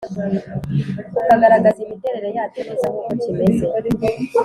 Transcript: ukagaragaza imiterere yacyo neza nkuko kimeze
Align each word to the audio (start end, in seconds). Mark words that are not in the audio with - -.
ukagaragaza 1.19 1.79
imiterere 1.85 2.29
yacyo 2.37 2.59
neza 2.67 2.85
nkuko 2.91 3.11
kimeze 3.21 3.65